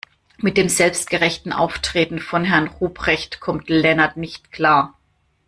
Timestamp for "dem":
0.57-0.67